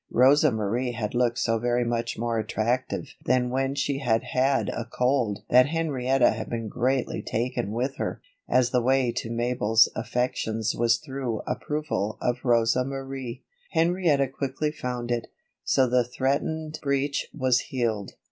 [0.09, 4.83] Rosa Marie had looked so very much more attractive than when she had had a
[4.91, 8.19] cold that Henrietta had been greatly taken with her.
[8.49, 13.43] As the way to Mabel's affections was through approval of Rosa Marie,
[13.73, 15.27] Henrietta quickly found it,
[15.63, 18.13] so the threatened breach was healed.